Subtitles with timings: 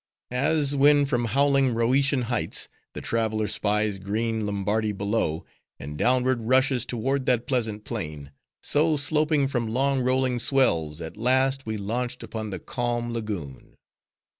[0.31, 5.45] As when from howling Rhoetian heights, the traveler spies green Lombardy below,
[5.79, 8.31] and downward rushes toward that pleasant plain;
[8.63, 13.75] so, sloping from long rolling swells, at last we launched upon the calm lagoon.